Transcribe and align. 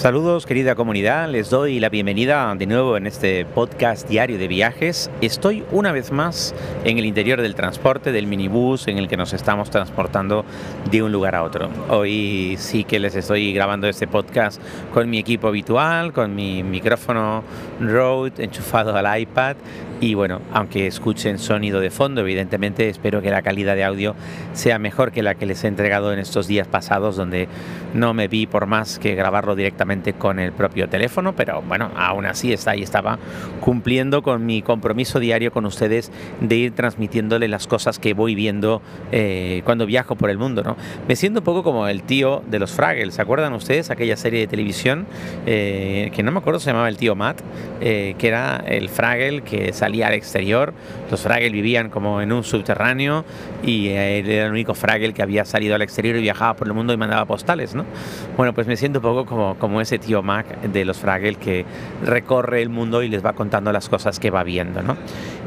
Saludos 0.00 0.46
querida 0.46 0.76
comunidad, 0.76 1.28
les 1.28 1.50
doy 1.50 1.78
la 1.78 1.90
bienvenida 1.90 2.54
de 2.56 2.64
nuevo 2.64 2.96
en 2.96 3.06
este 3.06 3.44
podcast 3.44 4.08
diario 4.08 4.38
de 4.38 4.48
viajes. 4.48 5.10
Estoy 5.20 5.62
una 5.72 5.92
vez 5.92 6.10
más 6.10 6.54
en 6.84 6.96
el 6.96 7.04
interior 7.04 7.42
del 7.42 7.54
transporte, 7.54 8.10
del 8.10 8.26
minibús 8.26 8.88
en 8.88 8.96
el 8.96 9.08
que 9.08 9.18
nos 9.18 9.34
estamos 9.34 9.68
transportando 9.68 10.46
de 10.90 11.02
un 11.02 11.12
lugar 11.12 11.34
a 11.34 11.42
otro. 11.42 11.68
Hoy 11.90 12.56
sí 12.58 12.84
que 12.84 12.98
les 12.98 13.14
estoy 13.14 13.52
grabando 13.52 13.88
este 13.88 14.06
podcast 14.06 14.58
con 14.94 15.10
mi 15.10 15.18
equipo 15.18 15.48
habitual, 15.48 16.14
con 16.14 16.34
mi 16.34 16.62
micrófono 16.62 17.44
Rode 17.78 18.42
enchufado 18.42 18.96
al 18.96 19.20
iPad 19.20 19.56
y 20.00 20.14
bueno, 20.14 20.40
aunque 20.52 20.86
escuchen 20.86 21.38
sonido 21.38 21.78
de 21.78 21.90
fondo, 21.90 22.22
evidentemente 22.22 22.88
espero 22.88 23.20
que 23.20 23.30
la 23.30 23.42
calidad 23.42 23.76
de 23.76 23.84
audio 23.84 24.14
sea 24.54 24.78
mejor 24.78 25.12
que 25.12 25.22
la 25.22 25.34
que 25.34 25.44
les 25.44 25.62
he 25.62 25.68
entregado 25.68 26.12
en 26.14 26.18
estos 26.18 26.46
días 26.46 26.66
pasados 26.66 27.16
donde 27.16 27.48
no 27.92 28.14
me 28.14 28.26
vi 28.26 28.46
por 28.46 28.66
más 28.66 28.98
que 28.98 29.14
grabarlo 29.14 29.54
directamente 29.54 30.14
con 30.14 30.38
el 30.38 30.52
propio 30.52 30.88
teléfono, 30.88 31.34
pero 31.36 31.60
bueno, 31.62 31.90
aún 31.96 32.24
así 32.24 32.50
está 32.50 32.70
ahí 32.70 32.82
estaba 32.82 33.18
cumpliendo 33.60 34.22
con 34.22 34.46
mi 34.46 34.62
compromiso 34.62 35.20
diario 35.20 35.52
con 35.52 35.66
ustedes 35.66 36.10
de 36.40 36.56
ir 36.56 36.72
transmitiéndole 36.72 37.46
las 37.48 37.66
cosas 37.66 37.98
que 37.98 38.14
voy 38.14 38.34
viendo 38.34 38.80
eh, 39.12 39.60
cuando 39.66 39.84
viajo 39.84 40.16
por 40.16 40.30
el 40.30 40.38
mundo, 40.38 40.62
¿no? 40.62 40.76
Me 41.08 41.16
siento 41.16 41.40
un 41.40 41.44
poco 41.44 41.62
como 41.62 41.88
el 41.88 42.04
tío 42.04 42.42
de 42.48 42.58
los 42.58 42.72
Fraggles, 42.72 43.14
¿se 43.14 43.22
acuerdan 43.22 43.52
ustedes 43.52 43.90
aquella 43.90 44.16
serie 44.16 44.40
de 44.40 44.46
televisión 44.46 45.06
eh, 45.44 46.10
que 46.14 46.22
no 46.22 46.32
me 46.32 46.38
acuerdo 46.38 46.58
se 46.58 46.70
llamaba 46.70 46.88
el 46.88 46.96
tío 46.96 47.14
Matt, 47.14 47.42
eh, 47.82 48.14
que 48.18 48.28
era 48.28 48.64
el 48.66 48.88
Fraggle 48.88 49.42
que 49.42 49.74
salía 49.74 49.89
al 50.02 50.14
exterior. 50.14 50.72
Los 51.10 51.22
Fraggle 51.22 51.50
vivían 51.50 51.90
como 51.90 52.20
en 52.20 52.32
un 52.32 52.44
subterráneo 52.44 53.24
y 53.62 53.88
él 53.88 54.28
era 54.28 54.46
el 54.46 54.52
único 54.52 54.74
Fraggle 54.74 55.12
que 55.12 55.22
había 55.22 55.44
salido 55.44 55.74
al 55.74 55.82
exterior 55.82 56.16
y 56.16 56.20
viajaba 56.22 56.54
por 56.54 56.66
el 56.66 56.72
mundo 56.72 56.92
y 56.92 56.96
mandaba 56.96 57.24
postales, 57.24 57.74
¿no? 57.74 57.84
Bueno, 58.36 58.54
pues 58.54 58.66
me 58.66 58.76
siento 58.76 59.00
un 59.00 59.02
poco 59.02 59.26
como, 59.26 59.56
como 59.56 59.80
ese 59.80 59.98
tío 59.98 60.22
Mac 60.22 60.60
de 60.62 60.84
los 60.84 60.98
Fraggle 60.98 61.34
que 61.34 61.64
recorre 62.04 62.62
el 62.62 62.68
mundo 62.68 63.02
y 63.02 63.08
les 63.08 63.24
va 63.24 63.32
contando 63.32 63.72
las 63.72 63.88
cosas 63.88 64.18
que 64.18 64.30
va 64.30 64.42
viendo, 64.44 64.82
¿no? 64.82 64.96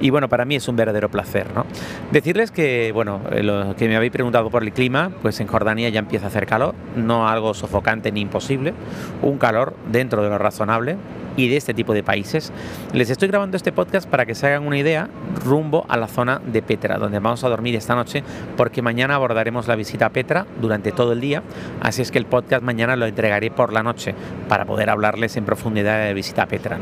Y 0.01 0.09
bueno, 0.09 0.29
para 0.29 0.45
mí 0.45 0.55
es 0.55 0.67
un 0.67 0.75
verdadero 0.75 1.09
placer, 1.09 1.47
¿no? 1.55 1.65
Decirles 2.11 2.51
que, 2.51 2.91
bueno, 2.93 3.21
lo 3.41 3.75
que 3.75 3.87
me 3.87 3.95
habéis 3.95 4.11
preguntado 4.11 4.49
por 4.49 4.63
el 4.63 4.71
clima, 4.73 5.11
pues 5.21 5.39
en 5.39 5.47
Jordania 5.47 5.89
ya 5.89 5.99
empieza 5.99 6.25
a 6.25 6.29
hacer 6.29 6.45
calor, 6.45 6.75
no 6.95 7.27
algo 7.27 7.53
sofocante 7.53 8.11
ni 8.11 8.21
imposible, 8.21 8.73
un 9.21 9.37
calor 9.37 9.75
dentro 9.91 10.23
de 10.23 10.29
lo 10.29 10.37
razonable, 10.37 10.97
y 11.35 11.49
de 11.49 11.57
este 11.57 11.73
tipo 11.73 11.93
de 11.93 12.03
países. 12.03 12.51
Les 12.93 13.09
estoy 13.09 13.27
grabando 13.27 13.57
este 13.57 13.71
podcast 13.71 14.07
para 14.09 14.25
que 14.25 14.35
se 14.35 14.47
hagan 14.47 14.65
una 14.65 14.77
idea 14.77 15.09
rumbo 15.43 15.85
a 15.89 15.97
la 15.97 16.07
zona 16.07 16.41
de 16.45 16.61
Petra, 16.61 16.97
donde 16.97 17.19
vamos 17.19 17.43
a 17.43 17.49
dormir 17.49 17.75
esta 17.75 17.95
noche, 17.95 18.23
porque 18.57 18.81
mañana 18.81 19.15
abordaremos 19.15 19.67
la 19.67 19.75
visita 19.75 20.07
a 20.07 20.09
Petra 20.09 20.45
durante 20.61 20.91
todo 20.91 21.13
el 21.13 21.21
día, 21.21 21.43
así 21.81 22.01
es 22.01 22.11
que 22.11 22.19
el 22.19 22.25
podcast 22.25 22.63
mañana 22.63 22.95
lo 22.95 23.05
entregaré 23.05 23.51
por 23.51 23.73
la 23.73 23.83
noche 23.83 24.15
para 24.47 24.65
poder 24.65 24.89
hablarles 24.89 25.35
en 25.37 25.45
profundidad 25.45 25.99
de 25.99 26.07
la 26.07 26.13
visita 26.13 26.43
a 26.43 26.47
Petra. 26.47 26.79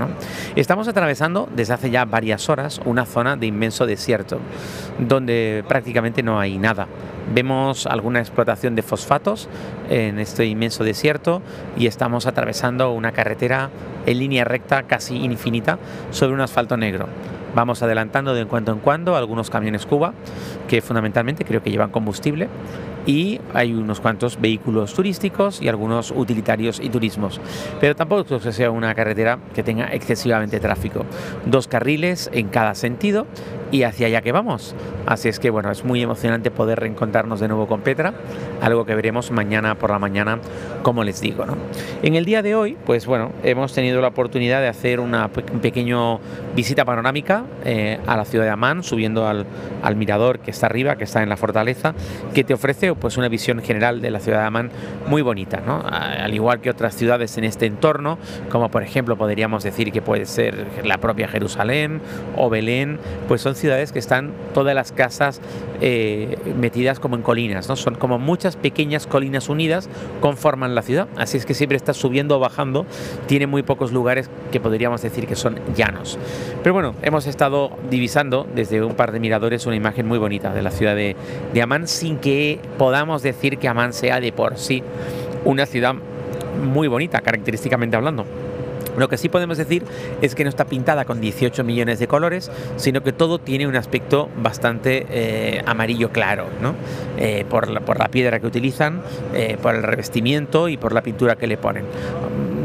Estamos 0.55 0.87
atravesando 0.87 1.49
desde 1.55 1.73
hace 1.73 1.89
ya 1.89 2.05
varias 2.05 2.49
horas 2.49 2.81
una 2.85 3.05
zona 3.05 3.35
de 3.35 3.47
inmenso 3.47 3.85
desierto, 3.85 4.39
donde 4.99 5.63
prácticamente 5.67 6.23
no 6.23 6.39
hay 6.39 6.57
nada. 6.57 6.87
Vemos 7.33 7.85
alguna 7.85 8.19
explotación 8.19 8.75
de 8.75 8.81
fosfatos 8.81 9.47
en 9.89 10.19
este 10.19 10.45
inmenso 10.45 10.83
desierto 10.83 11.41
y 11.77 11.87
estamos 11.87 12.25
atravesando 12.25 12.91
una 12.91 13.13
carretera 13.13 13.69
en 14.05 14.19
línea 14.19 14.43
recta 14.43 14.83
casi 14.83 15.15
infinita 15.15 15.79
sobre 16.11 16.33
un 16.33 16.41
asfalto 16.41 16.75
negro. 16.75 17.07
Vamos 17.55 17.83
adelantando 17.83 18.33
de 18.33 18.45
cuando 18.45 18.71
en 18.73 18.79
cuando 18.79 19.15
algunos 19.15 19.49
camiones 19.49 19.85
Cuba 19.85 20.13
que 20.67 20.81
fundamentalmente 20.81 21.45
creo 21.45 21.61
que 21.61 21.69
llevan 21.71 21.91
combustible 21.91 22.49
y 23.05 23.39
hay 23.53 23.73
unos 23.73 23.99
cuantos 23.99 24.39
vehículos 24.39 24.93
turísticos 24.93 25.61
y 25.61 25.67
algunos 25.67 26.11
utilitarios 26.11 26.79
y 26.79 26.89
turismos. 26.89 27.41
Pero 27.79 27.95
tampoco 27.95 28.39
que 28.39 28.51
sea 28.51 28.71
una 28.71 28.93
carretera 28.93 29.39
que 29.53 29.63
tenga 29.63 29.87
excesivamente 29.93 30.59
tráfico. 30.59 31.05
Dos 31.45 31.67
carriles 31.67 32.29
en 32.33 32.49
cada 32.49 32.75
sentido 32.75 33.25
y 33.71 33.83
hacia 33.83 34.07
allá 34.07 34.21
que 34.21 34.31
vamos. 34.31 34.75
Así 35.05 35.29
es 35.29 35.39
que 35.39 35.49
bueno, 35.49 35.71
es 35.71 35.83
muy 35.83 36.01
emocionante 36.01 36.51
poder 36.51 36.79
reencontrarnos 36.79 37.39
de 37.39 37.47
nuevo 37.47 37.67
con 37.67 37.81
Petra, 37.81 38.13
algo 38.61 38.85
que 38.85 38.95
veremos 38.95 39.31
mañana 39.31 39.75
por 39.75 39.89
la 39.89 39.99
mañana, 39.99 40.39
como 40.83 41.03
les 41.03 41.21
digo. 41.21 41.45
¿no? 41.45 41.57
En 42.03 42.15
el 42.15 42.25
día 42.25 42.41
de 42.41 42.55
hoy, 42.55 42.77
pues 42.85 43.05
bueno, 43.05 43.31
hemos 43.43 43.73
tenido 43.73 44.01
la 44.01 44.09
oportunidad 44.09 44.61
de 44.61 44.67
hacer 44.67 44.99
una 44.99 45.29
pequeña 45.29 46.17
visita 46.55 46.85
panorámica 46.85 47.45
eh, 47.65 47.99
a 48.05 48.17
la 48.17 48.25
ciudad 48.25 48.45
de 48.45 48.51
Amán, 48.51 48.83
subiendo 48.83 49.27
al, 49.27 49.45
al 49.81 49.95
mirador 49.95 50.39
que 50.39 50.51
está 50.51 50.67
arriba, 50.67 50.95
que 50.95 51.05
está 51.05 51.23
en 51.23 51.29
la 51.29 51.37
fortaleza, 51.37 51.93
que 52.33 52.43
te 52.43 52.53
ofrece 52.53 52.93
pues 52.95 53.17
una 53.17 53.29
visión 53.29 53.61
general 53.61 54.01
de 54.01 54.11
la 54.11 54.19
ciudad 54.19 54.39
de 54.39 54.45
Amán 54.45 54.71
muy 55.07 55.21
bonita, 55.21 55.61
¿no? 55.65 55.81
al 55.85 56.33
igual 56.33 56.61
que 56.61 56.69
otras 56.69 56.95
ciudades 56.95 57.37
en 57.37 57.43
este 57.43 57.65
entorno, 57.65 58.17
como 58.49 58.69
por 58.69 58.83
ejemplo 58.83 59.17
podríamos 59.17 59.63
decir 59.63 59.91
que 59.91 60.01
puede 60.01 60.25
ser 60.25 60.67
la 60.83 60.97
propia 60.97 61.27
Jerusalén 61.27 62.01
o 62.35 62.49
Belén, 62.49 62.99
pues 63.27 63.41
son 63.41 63.55
ciudades 63.61 63.91
que 63.91 63.99
están 63.99 64.33
todas 64.53 64.75
las 64.75 64.91
casas 64.91 65.39
eh, 65.79 66.37
metidas 66.57 66.99
como 66.99 67.15
en 67.15 67.21
colinas, 67.21 67.69
¿no? 67.69 67.75
Son 67.75 67.95
como 67.95 68.19
muchas 68.19 68.57
pequeñas 68.57 69.07
colinas 69.07 69.47
unidas 69.47 69.87
conforman 70.19 70.75
la 70.75 70.81
ciudad, 70.81 71.07
así 71.17 71.37
es 71.37 71.45
que 71.45 71.53
siempre 71.53 71.77
está 71.77 71.93
subiendo 71.93 72.37
o 72.37 72.39
bajando, 72.39 72.85
tiene 73.27 73.47
muy 73.47 73.63
pocos 73.63 73.91
lugares 73.91 74.29
que 74.51 74.59
podríamos 74.59 75.01
decir 75.01 75.27
que 75.27 75.35
son 75.35 75.59
llanos. 75.75 76.19
Pero 76.63 76.73
bueno, 76.73 76.95
hemos 77.01 77.27
estado 77.27 77.71
divisando 77.89 78.47
desde 78.53 78.83
un 78.83 78.95
par 78.95 79.11
de 79.11 79.19
miradores 79.19 79.65
una 79.65 79.75
imagen 79.75 80.07
muy 80.07 80.17
bonita 80.17 80.53
de 80.53 80.61
la 80.61 80.71
ciudad 80.71 80.95
de, 80.95 81.15
de 81.53 81.61
Amán 81.61 81.87
sin 81.87 82.17
que 82.17 82.59
podamos 82.77 83.21
decir 83.21 83.57
que 83.57 83.67
Amán 83.67 83.93
sea 83.93 84.19
de 84.19 84.31
por 84.31 84.57
sí 84.57 84.83
una 85.45 85.65
ciudad 85.65 85.95
muy 86.61 86.87
bonita, 86.87 87.21
característicamente 87.21 87.95
hablando. 87.95 88.25
Lo 88.97 89.09
que 89.09 89.17
sí 89.17 89.29
podemos 89.29 89.57
decir 89.57 89.83
es 90.21 90.35
que 90.35 90.43
no 90.43 90.49
está 90.49 90.65
pintada 90.65 91.05
con 91.05 91.21
18 91.21 91.63
millones 91.63 91.99
de 91.99 92.07
colores, 92.07 92.51
sino 92.77 93.01
que 93.03 93.13
todo 93.13 93.39
tiene 93.39 93.67
un 93.67 93.75
aspecto 93.75 94.29
bastante 94.41 95.05
eh, 95.09 95.63
amarillo 95.65 96.11
claro, 96.11 96.47
¿no? 96.61 96.75
Eh, 97.17 97.45
por, 97.49 97.69
la, 97.69 97.81
piedra 98.09 98.39
que 98.39 98.47
utilizan, 98.47 99.01
eh, 99.33 99.57
por 99.61 99.75
el 99.75 99.83
revestimiento 99.83 100.67
y 100.67 100.77
por 100.77 100.93
la 100.93 101.01
pintura 101.01 101.35
que 101.35 101.47
le 101.47 101.57
ponen 101.57 101.85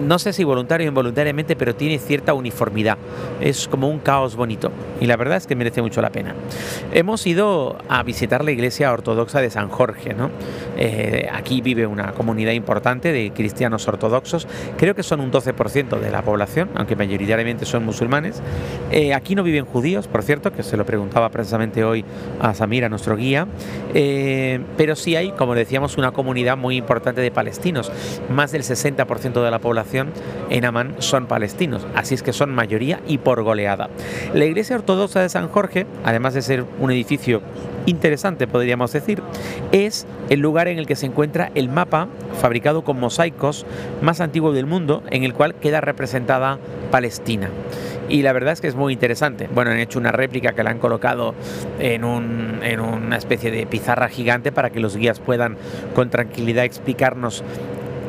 no 0.07 0.19
sé 0.19 0.33
si 0.33 0.45
voluntario 0.45 0.87
o 0.87 0.89
involuntariamente, 0.89 1.57
pero 1.57 1.75
tiene 1.75 1.99
cierta 1.99 2.33
uniformidad. 2.33 2.97
Es 3.41 3.67
como 3.69 3.89
un 3.89 3.99
caos 3.99 4.37
bonito 4.37 4.71
y 5.01 5.07
la 5.07 5.17
verdad 5.17 5.37
es 5.37 5.47
que 5.47 5.57
merece 5.57 5.83
mucho 5.83 6.01
la 6.01 6.11
pena. 6.11 6.35
Hemos 6.93 7.27
ido 7.27 7.77
a 7.89 8.03
visitar 8.03 8.45
la 8.45 8.53
iglesia 8.53 8.93
ortodoxa 8.93 9.41
de 9.41 9.51
San 9.51 9.69
Jorge. 9.69 10.15
Eh, 10.77 11.29
aquí 11.33 11.61
vive 11.61 11.87
una 11.87 12.13
comunidad 12.13 12.53
importante 12.53 13.13
de 13.13 13.33
cristianos 13.33 13.89
ortodoxos. 13.89 14.47
Creo 14.77 14.95
que 14.95 15.03
son 15.03 15.21
un 15.21 15.33
12% 15.33 15.99
de 15.99 16.11
la 16.11 16.23
población, 16.23 16.71
aunque 16.75 16.95
mayoritariamente 16.95 17.65
son 17.65 17.85
musulmanes. 17.85 18.41
Eh, 18.93 19.13
aquí 19.13 19.35
no 19.35 19.43
viven 19.43 19.65
judíos, 19.65 20.07
por 20.07 20.23
cierto, 20.23 20.53
que 20.53 20.63
se 20.63 20.77
lo 20.77 20.87
preguntaba 20.87 21.31
precisamente 21.31 21.85
hoy 21.85 22.05
a 22.41 22.55
Samira, 22.55 22.89
nuestro 22.89 23.17
guía. 23.17 23.47
Eh, 23.95 24.61
pero 24.77 24.95
sí 24.95 25.17
hay, 25.17 25.33
como 25.33 25.55
decíamos, 25.55 25.99
una 25.99 26.13
comunidad 26.13 26.57
muy 26.57 26.77
importante 26.77 27.21
de 27.21 27.31
palestinos. 27.31 27.91
Más 28.31 28.53
del 28.53 28.63
60% 28.63 29.43
de 29.43 29.51
la 29.51 29.59
población 29.59 29.96
en 30.51 30.65
Amán 30.65 30.97
son 30.99 31.27
palestinos, 31.27 31.87
así 31.95 32.15
es 32.15 32.23
que 32.23 32.33
son 32.33 32.55
mayoría 32.55 33.01
y 33.07 33.19
por 33.19 33.43
goleada. 33.43 33.89
La 34.35 34.45
iglesia 34.45 34.77
ortodoxa 34.77 35.21
de 35.21 35.29
San 35.29 35.49
Jorge, 35.49 35.87
además 36.05 36.35
de 36.35 36.43
ser 36.43 36.65
un 36.81 36.91
edificio 36.91 37.41
interesante, 37.87 38.47
podríamos 38.47 38.93
decir, 38.93 39.23
es 39.73 40.07
el 40.29 40.41
lugar 40.41 40.69
en 40.69 40.79
el 40.79 40.87
que 40.87 40.97
se 40.97 41.07
encuentra 41.07 41.51
el 41.55 41.69
mapa 41.69 42.09
fabricado 42.41 42.83
con 42.83 42.99
mosaicos 42.99 43.65
más 44.03 44.21
antiguo 44.21 44.53
del 44.53 44.67
mundo, 44.67 45.03
en 45.11 45.25
el 45.25 45.35
cual 45.35 45.55
queda 45.55 45.81
representada 45.81 46.59
Palestina. 46.91 47.49
Y 48.09 48.23
la 48.23 48.33
verdad 48.33 48.53
es 48.53 48.61
que 48.61 48.69
es 48.69 48.77
muy 48.77 48.93
interesante. 48.93 49.49
Bueno, 49.53 49.73
han 49.73 49.79
hecho 49.79 49.99
una 49.99 50.13
réplica 50.13 50.53
que 50.53 50.63
la 50.63 50.71
han 50.71 50.79
colocado 50.79 51.35
en, 51.81 52.05
un, 52.05 52.61
en 52.63 52.81
una 52.81 53.17
especie 53.17 53.51
de 53.51 53.67
pizarra 53.67 54.09
gigante 54.09 54.53
para 54.53 54.71
que 54.71 54.81
los 54.81 54.97
guías 54.97 55.19
puedan 55.19 55.57
con 55.95 56.11
tranquilidad 56.11 56.65
explicarnos 56.65 57.43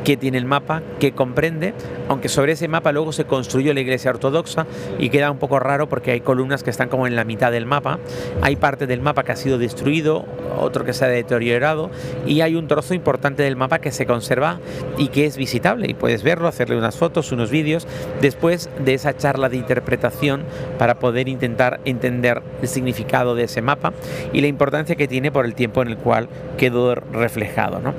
qué 0.07 0.15
tiene 0.15 0.38
el 0.38 0.45
mapa, 0.45 0.83
qué 1.01 1.12
comprende, 1.12 1.74
aunque 2.07 2.30
sobre 2.30 2.54
ese 2.54 2.69
mapa 2.69 2.94
luego 2.94 3.12
se 3.12 3.25
construyó 3.25 3.74
la 3.74 3.81
iglesia 3.81 4.09
ortodoxa 4.09 4.65
y 5.00 5.09
queda 5.09 5.30
un 5.30 5.38
poco 5.38 5.59
raro 5.59 5.89
porque 5.89 6.12
hay 6.12 6.21
columnas 6.21 6.63
que 6.63 6.69
están 6.69 6.88
como 6.88 7.07
en 7.07 7.18
la 7.18 7.25
mitad 7.25 7.51
del 7.51 7.65
mapa, 7.65 8.00
hay 8.42 8.56
parte 8.56 8.88
del 8.88 9.01
mapa 9.01 9.24
que 9.24 9.33
ha 9.33 9.36
sido 9.36 9.57
destruido, 9.57 10.24
otro 10.57 10.86
que 10.86 10.94
se 10.94 11.04
ha 11.04 11.09
deteriorado 11.09 11.92
y 12.25 12.39
hay 12.39 12.56
un 12.56 12.69
trozo 12.69 12.94
importante 12.94 13.44
del 13.44 13.57
mapa 13.57 13.80
que 13.80 13.92
se 13.92 14.06
conserva 14.06 14.62
y 14.98 15.09
que 15.09 15.25
es 15.25 15.36
visitable 15.36 15.88
y 15.89 15.94
puedes 15.94 16.24
verlo, 16.24 16.48
hacerle 16.48 16.77
unas 16.77 16.95
fotos, 16.95 17.33
unos 17.33 17.51
vídeos 17.51 17.86
después 18.21 18.69
de 18.80 18.94
esa 18.94 19.18
charla 19.18 19.50
de 19.50 19.57
interpretación 19.57 20.44
para 20.80 21.00
poder 21.00 21.27
intentar 21.27 21.81
entender 21.83 22.42
el 22.62 22.69
significado 22.69 23.36
de 23.36 23.44
ese 23.44 23.62
mapa 23.62 23.92
y 24.31 24.39
la 24.39 24.48
importancia 24.48 24.95
que 24.95 25.10
tiene 25.10 25.33
por 25.33 25.44
el 25.44 25.53
tiempo 25.53 25.81
en 25.81 25.89
el 25.89 25.98
cual 25.98 26.30
quedó 26.57 26.95
reflejado. 26.95 27.81
¿no? 27.81 27.94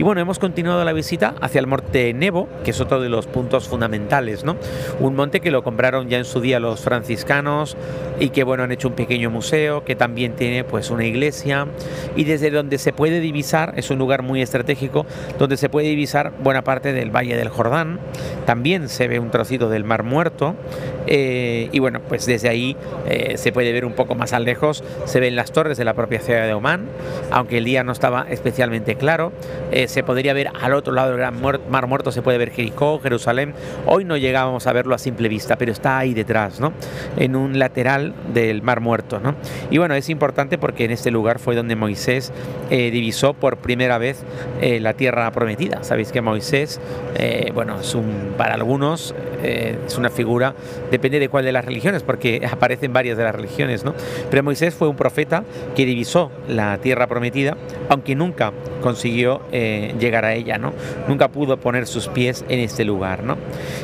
Y 0.00 0.02
bueno, 0.02 0.20
hemos 0.20 0.40
continuado 0.40 0.84
la 0.84 0.92
visita 0.92 1.36
hacia 1.44 1.60
el 1.60 1.66
monte 1.66 2.14
Nebo, 2.14 2.48
que 2.64 2.70
es 2.70 2.80
otro 2.80 3.02
de 3.02 3.10
los 3.10 3.26
puntos 3.26 3.68
fundamentales, 3.68 4.44
¿no? 4.44 4.56
Un 4.98 5.14
monte 5.14 5.40
que 5.40 5.50
lo 5.50 5.62
compraron 5.62 6.08
ya 6.08 6.16
en 6.16 6.24
su 6.24 6.40
día 6.40 6.58
los 6.58 6.80
franciscanos 6.80 7.76
y 8.18 8.30
que 8.30 8.44
bueno, 8.44 8.62
han 8.62 8.72
hecho 8.72 8.88
un 8.88 8.94
pequeño 8.94 9.28
museo 9.28 9.84
que 9.84 9.94
también 9.94 10.36
tiene 10.36 10.64
pues 10.64 10.90
una 10.90 11.04
iglesia. 11.04 11.66
Y 12.16 12.24
desde 12.24 12.50
donde 12.50 12.78
se 12.78 12.94
puede 12.94 13.20
divisar, 13.20 13.74
es 13.76 13.90
un 13.90 13.98
lugar 13.98 14.22
muy 14.22 14.40
estratégico, 14.40 15.04
donde 15.38 15.58
se 15.58 15.68
puede 15.68 15.88
divisar 15.88 16.32
buena 16.42 16.64
parte 16.64 16.94
del 16.94 17.14
Valle 17.14 17.36
del 17.36 17.50
Jordán, 17.50 18.00
también 18.46 18.88
se 18.88 19.06
ve 19.06 19.18
un 19.18 19.30
trocito 19.30 19.68
del 19.68 19.84
Mar 19.84 20.02
Muerto. 20.02 20.54
Eh, 21.06 21.68
y 21.72 21.78
bueno, 21.80 22.00
pues 22.08 22.24
desde 22.24 22.48
ahí 22.48 22.74
eh, 23.06 23.36
se 23.36 23.52
puede 23.52 23.70
ver 23.72 23.84
un 23.84 23.92
poco 23.92 24.14
más 24.14 24.32
a 24.32 24.38
lejos, 24.38 24.82
se 25.04 25.20
ven 25.20 25.36
las 25.36 25.52
torres 25.52 25.76
de 25.76 25.84
la 25.84 25.92
propia 25.92 26.20
ciudad 26.20 26.46
de 26.46 26.54
Oman, 26.54 26.86
aunque 27.30 27.58
el 27.58 27.64
día 27.64 27.84
no 27.84 27.92
estaba 27.92 28.26
especialmente 28.30 28.94
claro, 28.96 29.30
eh, 29.70 29.88
se 29.88 30.02
podría 30.02 30.32
ver 30.32 30.50
al 30.58 30.72
otro 30.72 30.94
lado 30.94 31.08
del 31.08 31.18
Gran 31.18 31.33
Mar 31.34 31.86
Muerto, 31.86 32.12
se 32.12 32.22
puede 32.22 32.38
ver 32.38 32.50
Jericó, 32.50 33.00
Jerusalén, 33.00 33.54
hoy 33.86 34.04
no 34.04 34.16
llegábamos 34.16 34.66
a 34.66 34.72
verlo 34.72 34.94
a 34.94 34.98
simple 34.98 35.28
vista, 35.28 35.56
pero 35.56 35.72
está 35.72 35.98
ahí 35.98 36.14
detrás, 36.14 36.60
¿no? 36.60 36.72
En 37.16 37.36
un 37.36 37.58
lateral 37.58 38.14
del 38.32 38.62
Mar 38.62 38.80
Muerto, 38.80 39.20
¿no? 39.20 39.34
Y 39.70 39.78
bueno, 39.78 39.94
es 39.94 40.08
importante 40.08 40.58
porque 40.58 40.84
en 40.84 40.90
este 40.90 41.10
lugar 41.10 41.38
fue 41.38 41.54
donde 41.54 41.76
Moisés 41.76 42.32
divisó 42.70 43.34
por 43.34 43.58
primera 43.58 43.98
vez 43.98 44.22
la 44.60 44.94
tierra 44.94 45.30
prometida. 45.32 45.82
Sabéis 45.84 46.12
que 46.12 46.20
Moisés, 46.20 46.80
bueno, 47.54 47.80
es 47.80 47.94
un, 47.94 48.34
para 48.36 48.54
algunos 48.54 49.14
es 49.42 49.98
una 49.98 50.08
figura 50.10 50.54
depende 50.90 51.20
de 51.20 51.28
cuál 51.28 51.44
de 51.44 51.52
las 51.52 51.64
religiones, 51.64 52.02
porque 52.02 52.46
aparecen 52.50 52.92
varias 52.92 53.16
de 53.16 53.24
las 53.24 53.34
religiones, 53.34 53.84
¿no? 53.84 53.94
Pero 54.30 54.42
Moisés 54.42 54.74
fue 54.74 54.88
un 54.88 54.96
profeta 54.96 55.44
que 55.74 55.84
divisó 55.84 56.30
la 56.48 56.78
tierra 56.78 57.06
prometida, 57.06 57.56
aunque 57.88 58.14
nunca 58.14 58.52
consiguió 58.82 59.42
eh, 59.52 59.94
llegar 59.98 60.24
a 60.24 60.34
ella, 60.34 60.58
¿no? 60.58 60.72
Nunca 61.14 61.28
pudo 61.28 61.58
poner 61.58 61.86
sus 61.86 62.08
pies 62.08 62.44
en 62.48 62.58
este 62.58 62.84
lugar, 62.84 63.22
¿no? 63.22 63.36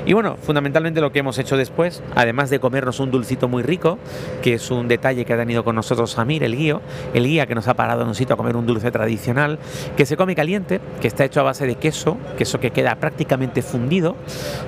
Y 0.04 0.14
bueno, 0.14 0.36
fundamentalmente 0.42 1.00
lo 1.00 1.12
que 1.12 1.20
hemos 1.20 1.38
hecho 1.38 1.56
después, 1.56 2.02
además 2.16 2.50
de 2.50 2.58
comernos 2.58 2.98
un 2.98 3.12
dulcito 3.12 3.46
muy 3.46 3.62
rico, 3.62 3.98
que 4.42 4.54
es 4.54 4.68
un 4.72 4.88
detalle 4.88 5.24
que 5.24 5.32
ha 5.32 5.36
tenido 5.36 5.62
con 5.62 5.76
nosotros 5.76 6.10
Samir, 6.10 6.42
el 6.42 6.56
guío, 6.56 6.80
el 7.14 7.28
guía 7.28 7.46
que 7.46 7.54
nos 7.54 7.68
ha 7.68 7.74
parado 7.74 8.02
en 8.02 8.08
un 8.08 8.16
sitio 8.16 8.34
a 8.34 8.36
comer 8.36 8.56
un 8.56 8.66
dulce 8.66 8.90
tradicional, 8.90 9.60
que 9.96 10.06
se 10.06 10.16
come 10.16 10.34
caliente, 10.34 10.80
que 11.00 11.06
está 11.06 11.24
hecho 11.24 11.38
a 11.38 11.44
base 11.44 11.68
de 11.68 11.76
queso, 11.76 12.16
queso 12.36 12.58
que 12.58 12.72
queda 12.72 12.96
prácticamente 12.96 13.62
fundido, 13.62 14.16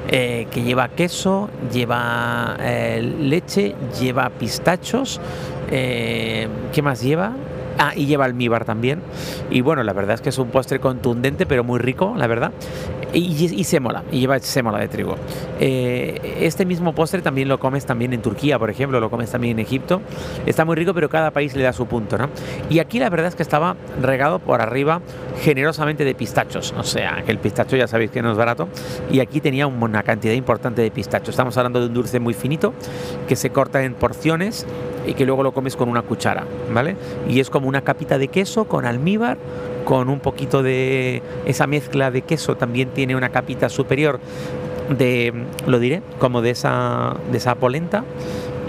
eh, 0.07 0.47
que 0.53 0.63
lleva 0.63 0.91
queso, 0.91 1.51
lleva 1.73 2.57
eh, 2.61 3.03
leche, 3.03 3.75
lleva 4.01 4.31
pistachos, 4.31 5.21
eh, 5.69 6.47
¿qué 6.73 6.81
más 6.81 7.03
lleva? 7.03 7.33
Ah, 7.79 7.93
y 7.97 8.07
lleva 8.07 8.25
almíbar 8.25 8.65
también. 8.65 9.01
Y 9.51 9.61
bueno, 9.61 9.83
la 9.83 9.93
verdad 9.93 10.15
es 10.15 10.21
que 10.21 10.29
es 10.29 10.39
un 10.39 10.49
postre 10.49 10.81
contundente, 10.81 11.47
pero 11.47 11.65
muy 11.65 11.79
rico, 11.79 12.15
la 12.17 12.27
verdad. 12.27 12.53
Y, 13.13 13.45
y 13.55 13.65
sémola, 13.65 14.05
y 14.11 14.21
lleva 14.21 14.39
sémola 14.39 14.79
de 14.79 14.89
trigo. 14.89 15.17
Eh, 15.61 16.39
este 16.41 16.65
mismo 16.65 16.95
postre 16.95 17.21
también 17.21 17.49
lo 17.49 17.59
comes 17.59 17.85
también 17.85 18.13
en 18.13 18.23
Turquía, 18.23 18.59
por 18.59 18.71
ejemplo, 18.71 19.01
lo 19.01 19.11
comes 19.11 19.31
también 19.31 19.59
en 19.59 19.67
Egipto. 19.67 20.01
Está 20.47 20.65
muy 20.65 20.77
rico, 20.77 20.95
pero 20.95 21.09
cada 21.09 21.31
país 21.31 21.55
le 21.55 21.63
da 21.63 21.73
su 21.73 21.87
punto, 21.87 22.17
¿no? 22.17 22.31
Y 22.71 22.79
aquí 22.79 22.99
la 22.99 23.11
verdad 23.11 23.29
es 23.29 23.35
que 23.35 23.43
estaba 23.43 23.77
regado 24.01 24.39
por 24.39 24.63
arriba 24.63 25.03
generosamente 25.43 26.05
de 26.05 26.15
pistachos. 26.15 26.75
O 26.79 26.85
sea, 26.85 27.23
que 27.25 27.33
el 27.33 27.39
pistacho 27.39 27.77
ya 27.77 27.87
sabéis 27.87 28.11
que 28.11 28.23
no 28.23 28.33
es 28.33 28.39
barato. 28.39 28.69
Y 29.11 29.21
aquí 29.21 29.41
tenía 29.41 29.67
una 29.67 30.03
cantidad 30.03 30.35
importante 30.35 30.81
de 30.81 30.91
pistachos. 30.91 31.31
Estamos 31.31 31.57
hablando 31.57 31.81
de 31.81 31.87
un 31.87 31.95
dulce 31.95 32.19
muy 32.19 32.35
finito 32.35 32.73
que 33.29 33.37
se 33.37 33.51
corta 33.51 33.83
en 33.83 33.95
porciones 33.95 34.67
y 35.07 35.15
que 35.15 35.27
luego 35.27 35.43
lo 35.43 35.53
comes 35.53 35.77
con 35.77 35.89
una 35.89 36.03
cuchara, 36.03 36.45
¿vale? 36.73 36.97
Y 37.29 37.41
es 37.41 37.51
como 37.51 37.69
una 37.69 37.83
capita 37.83 38.19
de 38.19 38.29
queso 38.29 38.65
con 38.65 38.87
almíbar, 38.87 39.39
con 39.93 40.09
un 40.09 40.21
poquito 40.21 40.63
de 40.63 41.21
esa 41.45 41.67
mezcla 41.67 42.11
de 42.11 42.23
queso, 42.23 42.57
también 42.57 42.89
tiene 42.95 43.15
una 43.15 43.29
capita 43.29 43.69
superior 43.69 44.21
de, 44.89 45.35
lo 45.67 45.79
diré, 45.79 46.01
como 46.19 46.41
de 46.41 46.49
esa, 46.49 47.15
de 47.31 47.37
esa 47.37 47.57
polenta 47.57 48.03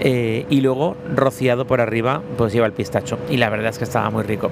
eh, 0.06 0.44
y 0.50 0.60
luego 0.60 0.96
rociado 1.14 1.66
por 1.66 1.80
arriba 1.80 2.22
pues 2.36 2.52
lleva 2.52 2.66
el 2.66 2.72
pistacho. 2.72 3.18
Y 3.30 3.38
la 3.38 3.48
verdad 3.48 3.70
es 3.70 3.78
que 3.78 3.84
estaba 3.84 4.10
muy 4.10 4.22
rico. 4.22 4.50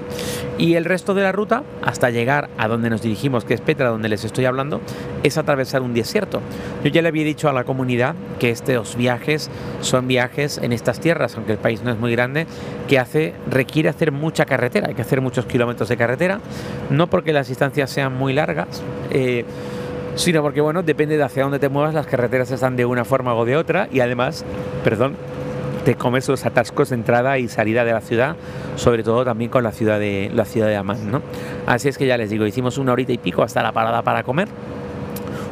Y 0.56 0.74
el 0.74 0.86
resto 0.86 1.12
de 1.12 1.22
la 1.22 1.30
ruta 1.30 1.62
hasta 1.82 2.08
llegar 2.08 2.48
a 2.56 2.68
donde 2.68 2.88
nos 2.88 3.02
dirigimos 3.02 3.44
que 3.44 3.52
es 3.52 3.60
Petra 3.60 3.90
donde 3.90 4.08
les 4.08 4.24
estoy 4.24 4.46
hablando 4.46 4.80
es 5.22 5.36
atravesar 5.36 5.82
un 5.82 5.92
desierto. 5.92 6.40
Yo 6.82 6.90
ya 6.90 7.02
le 7.02 7.08
había 7.08 7.24
dicho 7.24 7.50
a 7.50 7.52
la 7.52 7.64
comunidad 7.64 8.14
que 8.40 8.48
estos 8.48 8.96
viajes 8.96 9.50
son 9.82 10.08
viajes 10.08 10.58
en 10.58 10.72
estas 10.72 11.00
tierras 11.00 11.36
aunque 11.36 11.52
el 11.52 11.58
país 11.58 11.82
no 11.82 11.92
es 11.92 11.98
muy 11.98 12.12
grande 12.12 12.46
que 12.88 12.98
hace 12.98 13.34
requiere 13.46 13.90
hacer 13.90 14.10
mucha 14.10 14.46
carretera. 14.46 14.88
Hay 14.88 14.94
que 14.94 15.02
hacer 15.02 15.20
muchos 15.20 15.44
kilómetros 15.44 15.88
de 15.90 15.98
carretera. 15.98 16.40
No 16.88 17.08
porque 17.08 17.34
las 17.34 17.48
distancias 17.48 17.90
sean 17.90 18.16
muy 18.16 18.32
largas 18.32 18.82
eh, 19.10 19.44
sino 20.14 20.42
porque 20.42 20.60
bueno, 20.60 20.82
depende 20.82 21.16
de 21.16 21.22
hacia 21.22 21.42
dónde 21.42 21.58
te 21.58 21.68
muevas, 21.68 21.94
las 21.94 22.06
carreteras 22.06 22.50
están 22.50 22.76
de 22.76 22.84
una 22.84 23.04
forma 23.04 23.34
o 23.34 23.44
de 23.44 23.56
otra 23.56 23.88
y 23.92 24.00
además, 24.00 24.44
perdón, 24.84 25.16
te 25.84 25.94
comes 25.96 26.28
los 26.28 26.46
atascos 26.46 26.90
de 26.90 26.96
entrada 26.96 27.38
y 27.38 27.48
salida 27.48 27.84
de 27.84 27.92
la 27.92 28.00
ciudad, 28.00 28.36
sobre 28.76 29.02
todo 29.02 29.24
también 29.24 29.50
con 29.50 29.64
la 29.64 29.72
ciudad 29.72 29.98
de 29.98 30.30
la 30.32 30.44
ciudad 30.44 30.68
de 30.68 30.76
Amán, 30.76 31.10
¿no? 31.10 31.22
Así 31.66 31.88
es 31.88 31.98
que 31.98 32.06
ya 32.06 32.16
les 32.16 32.30
digo, 32.30 32.46
hicimos 32.46 32.78
una 32.78 32.92
horita 32.92 33.12
y 33.12 33.18
pico 33.18 33.42
hasta 33.42 33.62
la 33.62 33.72
parada 33.72 34.02
para 34.02 34.22
comer, 34.22 34.48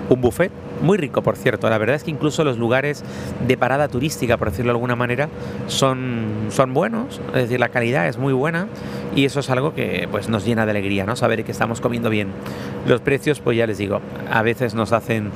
un 0.08 0.20
buffet 0.20 0.52
muy 0.82 0.98
rico, 0.98 1.22
por 1.22 1.36
cierto. 1.36 1.68
La 1.68 1.78
verdad 1.78 1.96
es 1.96 2.04
que 2.04 2.10
incluso 2.10 2.42
los 2.44 2.58
lugares 2.58 3.04
de 3.46 3.56
parada 3.56 3.88
turística, 3.88 4.36
por 4.36 4.50
decirlo 4.50 4.72
de 4.72 4.76
alguna 4.76 4.96
manera, 4.96 5.28
son, 5.66 6.46
son 6.50 6.74
buenos. 6.74 7.20
Es 7.28 7.42
decir, 7.42 7.60
la 7.60 7.68
calidad 7.68 8.08
es 8.08 8.18
muy 8.18 8.32
buena 8.32 8.66
y 9.14 9.24
eso 9.24 9.40
es 9.40 9.50
algo 9.50 9.74
que 9.74 10.08
pues, 10.10 10.28
nos 10.28 10.44
llena 10.44 10.64
de 10.64 10.70
alegría, 10.70 11.04
¿no? 11.04 11.16
Saber 11.16 11.44
que 11.44 11.52
estamos 11.52 11.80
comiendo 11.80 12.10
bien. 12.10 12.28
Los 12.86 13.00
precios, 13.00 13.40
pues 13.40 13.56
ya 13.56 13.66
les 13.66 13.78
digo, 13.78 14.00
a 14.30 14.42
veces 14.42 14.74
nos 14.74 14.92
hacen 14.92 15.30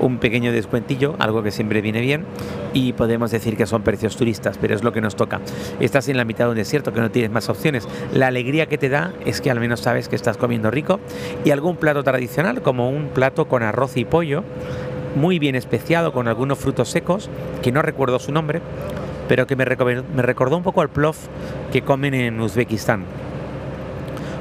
un 0.00 0.18
pequeño 0.18 0.52
descuentillo, 0.52 1.14
algo 1.18 1.42
que 1.42 1.50
siempre 1.50 1.80
viene 1.80 2.00
bien, 2.00 2.24
y 2.72 2.92
podemos 2.92 3.30
decir 3.30 3.56
que 3.56 3.66
son 3.66 3.82
precios 3.82 4.16
turistas, 4.16 4.58
pero 4.58 4.74
es 4.74 4.82
lo 4.82 4.92
que 4.92 5.00
nos 5.00 5.16
toca. 5.16 5.40
Estás 5.80 6.08
en 6.08 6.16
la 6.16 6.24
mitad 6.24 6.46
de 6.46 6.50
un 6.50 6.56
desierto 6.56 6.92
que 6.92 7.00
no 7.00 7.10
tienes 7.10 7.30
más 7.30 7.48
opciones. 7.48 7.88
La 8.12 8.28
alegría 8.28 8.66
que 8.66 8.78
te 8.78 8.88
da 8.88 9.12
es 9.24 9.40
que 9.40 9.50
al 9.50 9.60
menos 9.60 9.80
sabes 9.80 10.08
que 10.08 10.16
estás 10.16 10.36
comiendo 10.36 10.70
rico 10.70 11.00
y 11.44 11.50
algún 11.50 11.76
plato 11.76 12.02
tradicional, 12.02 12.62
como 12.62 12.90
un 12.90 13.08
plato 13.08 13.46
con 13.46 13.62
arroz 13.62 13.96
y 13.96 14.04
pollo, 14.04 14.44
muy 15.16 15.38
bien 15.38 15.56
especiado 15.56 16.12
con 16.12 16.28
algunos 16.28 16.58
frutos 16.58 16.88
secos, 16.88 17.28
que 17.62 17.72
no 17.72 17.82
recuerdo 17.82 18.18
su 18.18 18.32
nombre, 18.32 18.60
pero 19.30 19.46
que 19.46 19.54
me, 19.54 19.64
recordó 19.64 20.56
un 20.56 20.64
poco 20.64 20.80
al 20.80 20.88
plof 20.88 21.16
que 21.70 21.82
comen 21.82 22.14
en 22.14 22.40
Uzbekistán. 22.40 23.04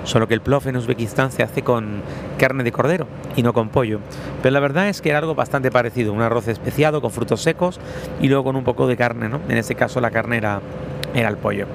Solo 0.04 0.28
que 0.28 0.34
el 0.34 0.42
plof 0.42 0.66
en 0.66 0.78
Uzbekistán 0.78 1.32
se 1.32 1.44
hace 1.44 1.62
con 1.62 2.02
carne 2.40 2.64
de 2.64 2.72
cordero 2.72 3.06
y 3.36 3.44
no 3.44 3.54
con 3.54 3.70
pollo. 3.70 4.00
Pero 4.42 4.52
la 4.52 4.60
verdad 4.60 4.90
es 4.90 5.00
que 5.02 5.10
era 5.10 5.20
algo 5.20 5.36
bastante 5.36 5.70
parecido, 5.70 6.12
un 6.12 6.24
arroz 6.24 6.48
especiado 6.48 7.02
con 7.02 7.12
frutos 7.12 7.40
secos 7.42 7.80
y 8.20 8.30
luego 8.30 8.46
con 8.46 8.56
un 8.56 8.64
poco 8.64 8.88
de 8.88 8.98
carne, 8.98 9.30
¿no? 9.30 9.40
En 9.48 9.58
este 9.58 9.76
caso 9.76 10.02
la 10.02 10.10
carne 10.10 10.38
era, 10.38 10.60
era 11.14 11.30
el 11.30 11.38
pollo. 11.38 11.68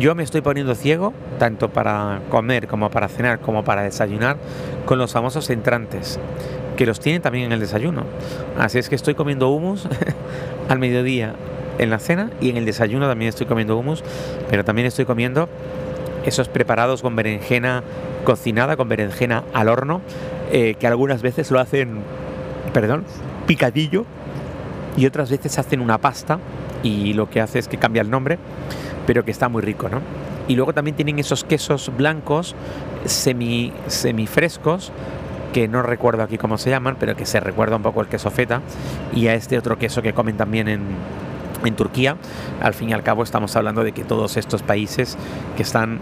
Yo 0.00 0.16
me 0.16 0.24
estoy 0.24 0.40
poniendo 0.40 0.74
ciego, 0.74 1.12
tanto 1.38 1.68
para 1.68 2.22
comer 2.30 2.66
como 2.66 2.90
para 2.90 3.06
cenar 3.06 3.38
como 3.38 3.62
para 3.62 3.84
desayunar, 3.84 4.38
con 4.86 4.98
los 4.98 5.12
famosos 5.12 5.50
entrantes 5.50 6.18
que 6.76 6.84
los 6.84 6.98
tienen 6.98 7.22
también 7.22 7.44
en 7.44 7.52
el 7.52 7.60
desayuno. 7.60 8.02
Así 8.58 8.80
es 8.80 8.88
que 8.88 8.96
estoy 8.96 9.14
comiendo 9.14 9.50
humus 9.50 9.88
al 10.68 10.80
mediodía 10.80 11.36
en 11.78 11.90
la 11.90 11.98
cena 11.98 12.30
y 12.40 12.50
en 12.50 12.56
el 12.56 12.64
desayuno 12.64 13.08
también 13.08 13.28
estoy 13.28 13.46
comiendo 13.46 13.76
humus, 13.76 14.02
pero 14.50 14.64
también 14.64 14.86
estoy 14.86 15.04
comiendo 15.04 15.48
esos 16.24 16.48
preparados 16.48 17.02
con 17.02 17.16
berenjena 17.16 17.82
cocinada, 18.24 18.76
con 18.76 18.88
berenjena 18.88 19.44
al 19.54 19.68
horno, 19.68 20.00
eh, 20.52 20.74
que 20.78 20.86
algunas 20.86 21.22
veces 21.22 21.50
lo 21.50 21.60
hacen, 21.60 22.00
perdón, 22.72 23.04
picadillo 23.46 24.04
y 24.96 25.06
otras 25.06 25.30
veces 25.30 25.58
hacen 25.58 25.80
una 25.80 25.98
pasta 25.98 26.38
y 26.82 27.14
lo 27.14 27.30
que 27.30 27.40
hace 27.40 27.58
es 27.58 27.68
que 27.68 27.78
cambia 27.78 28.02
el 28.02 28.10
nombre, 28.10 28.38
pero 29.06 29.24
que 29.24 29.30
está 29.30 29.48
muy 29.48 29.62
rico, 29.62 29.88
¿no? 29.88 30.00
Y 30.48 30.54
luego 30.54 30.72
también 30.72 30.96
tienen 30.96 31.18
esos 31.18 31.44
quesos 31.44 31.90
blancos 31.96 32.54
semi, 33.04 33.72
semifrescos 33.86 34.92
que 35.52 35.68
no 35.68 35.82
recuerdo 35.82 36.22
aquí 36.22 36.38
cómo 36.38 36.58
se 36.58 36.70
llaman, 36.70 36.96
pero 36.98 37.16
que 37.16 37.26
se 37.26 37.40
recuerda 37.40 37.76
un 37.76 37.82
poco 37.82 38.00
el 38.00 38.08
queso 38.08 38.30
feta 38.30 38.60
y 39.14 39.28
a 39.28 39.34
este 39.34 39.58
otro 39.58 39.78
queso 39.78 40.02
que 40.02 40.12
comen 40.12 40.36
también 40.36 40.68
en, 40.68 40.82
en 41.66 41.76
Turquía. 41.76 42.16
Al 42.60 42.74
fin 42.74 42.90
y 42.90 42.92
al 42.92 43.02
cabo 43.02 43.22
estamos 43.22 43.54
hablando 43.56 43.84
de 43.84 43.92
que 43.92 44.04
todos 44.04 44.36
estos 44.36 44.62
países 44.62 45.16
que 45.56 45.62
están 45.62 46.00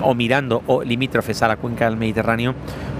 o 0.00 0.14
mirando 0.14 0.62
o 0.66 0.82
limítrofes 0.82 1.42
a 1.42 1.48
la 1.48 1.56
cuenca 1.56 1.84
del 1.84 1.96
Mediterráneo, 1.96 2.54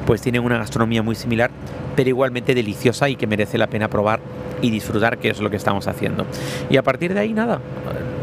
pues 0.06 0.20
tienen 0.20 0.44
una 0.44 0.58
gastronomía 0.58 1.02
muy 1.02 1.14
similar, 1.14 1.50
pero 1.96 2.08
igualmente 2.08 2.54
deliciosa 2.54 3.08
y 3.08 3.16
que 3.16 3.26
merece 3.26 3.58
la 3.58 3.66
pena 3.66 3.88
probar 3.88 4.20
y 4.60 4.70
disfrutar, 4.70 5.18
que 5.18 5.28
es 5.28 5.40
lo 5.40 5.50
que 5.50 5.56
estamos 5.56 5.88
haciendo. 5.88 6.24
Y 6.70 6.76
a 6.76 6.82
partir 6.82 7.14
de 7.14 7.20
ahí, 7.20 7.32
nada, 7.32 7.60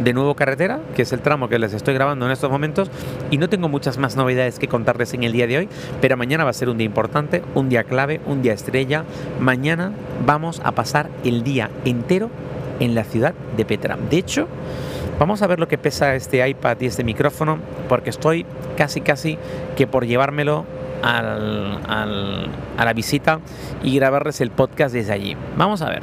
de 0.02 0.14
nuevo 0.14 0.36
carretera, 0.36 0.80
que 0.96 1.02
es 1.02 1.12
el 1.12 1.20
tramo 1.20 1.50
que 1.50 1.60
les 1.60 1.74
estoy 1.74 1.94
grabando 1.94 2.26
en 2.26 2.32
estos 2.32 2.50
momentos, 2.50 2.90
y 3.30 3.38
no 3.38 3.50
tengo 3.50 3.68
muchas 3.68 3.98
más 3.98 4.16
novedades 4.16 4.58
que 4.58 4.68
contarles 4.68 5.14
en 5.14 5.24
el 5.24 5.34
día 5.34 5.48
de 5.48 5.58
hoy, 5.58 5.70
pero 6.02 6.16
mañana 6.18 6.46
va 6.46 6.52
a 6.52 6.54
ser 6.54 6.70
un 6.70 6.78
día 6.78 6.86
importante, 6.86 7.44
un 7.56 7.70
día 7.70 7.84
clave, 7.84 8.22
un 8.26 8.42
día 8.42 8.54
estrella. 8.54 9.04
Mañana 9.40 9.92
vamos 10.26 10.62
a 10.64 10.72
pasar 10.72 11.10
el 11.24 11.44
día 11.44 11.70
entero 11.86 12.30
en 12.80 12.96
la 12.96 13.04
ciudad 13.04 13.34
de 13.56 13.66
Petra. 13.66 13.98
De 14.10 14.18
hecho, 14.18 14.48
vamos 15.20 15.42
a 15.42 15.48
ver 15.48 15.60
lo 15.60 15.68
que 15.68 15.78
pesa 15.78 16.16
este 16.16 16.48
iPad 16.48 16.78
y 16.82 16.86
este 16.86 17.04
micrófono, 17.04 17.60
porque 17.88 18.10
estoy 18.10 18.46
casi 18.78 19.02
casi 19.02 19.38
que 19.76 19.88
por 19.88 20.06
llevármelo 20.06 20.66
a 21.04 22.86
la 22.86 22.94
visita 22.94 23.40
y 23.84 23.96
grabarles 23.96 24.42
el 24.42 24.52
podcast 24.52 24.94
desde 24.94 25.14
allí. 25.14 25.36
Vamos 25.58 25.82
a 25.82 25.90
ver, 25.90 26.02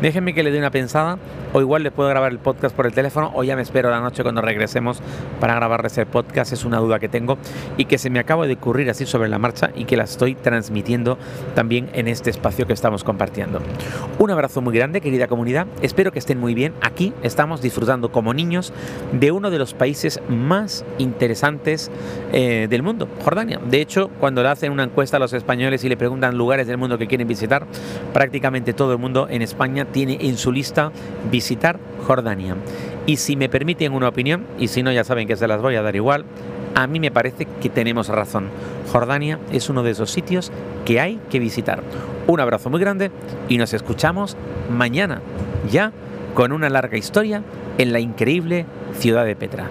déjenme 0.00 0.34
que 0.34 0.42
le 0.42 0.50
dé 0.50 0.58
una 0.58 0.70
pensada 0.70 1.18
o 1.52 1.60
igual 1.60 1.82
les 1.82 1.92
puedo 1.92 2.08
grabar 2.08 2.32
el 2.32 2.38
podcast 2.38 2.74
por 2.74 2.86
el 2.86 2.92
teléfono 2.92 3.30
o 3.34 3.42
ya 3.42 3.56
me 3.56 3.62
espero 3.62 3.90
la 3.90 4.00
noche 4.00 4.22
cuando 4.22 4.40
regresemos 4.40 5.00
para 5.40 5.54
grabarles 5.54 5.96
el 5.98 6.06
podcast, 6.06 6.52
es 6.52 6.64
una 6.64 6.78
duda 6.78 6.98
que 6.98 7.08
tengo 7.08 7.38
y 7.76 7.86
que 7.86 7.98
se 7.98 8.10
me 8.10 8.18
acaba 8.18 8.46
de 8.46 8.54
ocurrir 8.54 8.90
así 8.90 9.06
sobre 9.06 9.28
la 9.28 9.38
marcha 9.38 9.70
y 9.74 9.84
que 9.84 9.96
la 9.96 10.04
estoy 10.04 10.34
transmitiendo 10.34 11.18
también 11.54 11.88
en 11.92 12.08
este 12.08 12.30
espacio 12.30 12.66
que 12.66 12.72
estamos 12.72 13.04
compartiendo. 13.04 13.60
Un 14.18 14.30
abrazo 14.30 14.60
muy 14.60 14.74
grande 14.76 15.00
querida 15.00 15.26
comunidad, 15.26 15.66
espero 15.82 16.12
que 16.12 16.18
estén 16.18 16.38
muy 16.38 16.54
bien, 16.54 16.74
aquí 16.82 17.12
estamos 17.22 17.62
disfrutando 17.62 18.12
como 18.12 18.34
niños 18.34 18.72
de 19.12 19.32
uno 19.32 19.50
de 19.50 19.58
los 19.58 19.74
países 19.74 20.20
más 20.28 20.84
interesantes 20.98 21.90
eh, 22.32 22.66
del 22.68 22.82
mundo, 22.82 23.08
Jordania. 23.24 23.60
De 23.64 23.80
hecho, 23.80 24.10
cuando 24.38 24.50
le 24.50 24.52
hacen 24.52 24.70
una 24.70 24.84
encuesta 24.84 25.16
a 25.16 25.20
los 25.20 25.32
españoles 25.32 25.82
y 25.82 25.88
le 25.88 25.96
preguntan 25.96 26.38
lugares 26.38 26.68
del 26.68 26.78
mundo 26.78 26.96
que 26.96 27.08
quieren 27.08 27.26
visitar, 27.26 27.66
prácticamente 28.12 28.72
todo 28.72 28.92
el 28.92 28.98
mundo 29.00 29.26
en 29.28 29.42
España 29.42 29.84
tiene 29.84 30.16
en 30.20 30.36
su 30.36 30.52
lista 30.52 30.92
visitar 31.28 31.80
Jordania. 32.06 32.54
Y 33.04 33.16
si 33.16 33.34
me 33.34 33.48
permiten 33.48 33.92
una 33.92 34.06
opinión, 34.06 34.46
y 34.56 34.68
si 34.68 34.84
no 34.84 34.92
ya 34.92 35.02
saben 35.02 35.26
que 35.26 35.34
se 35.34 35.48
las 35.48 35.60
voy 35.60 35.74
a 35.74 35.82
dar 35.82 35.96
igual, 35.96 36.24
a 36.76 36.86
mí 36.86 37.00
me 37.00 37.10
parece 37.10 37.48
que 37.60 37.68
tenemos 37.68 38.06
razón. 38.06 38.46
Jordania 38.92 39.40
es 39.50 39.68
uno 39.70 39.82
de 39.82 39.90
esos 39.90 40.12
sitios 40.12 40.52
que 40.84 41.00
hay 41.00 41.18
que 41.30 41.40
visitar. 41.40 41.82
Un 42.28 42.38
abrazo 42.38 42.70
muy 42.70 42.78
grande 42.78 43.10
y 43.48 43.58
nos 43.58 43.74
escuchamos 43.74 44.36
mañana, 44.70 45.20
ya 45.68 45.90
con 46.34 46.52
una 46.52 46.68
larga 46.68 46.96
historia 46.96 47.42
en 47.76 47.92
la 47.92 47.98
increíble 47.98 48.66
ciudad 49.00 49.24
de 49.24 49.34
Petra. 49.34 49.68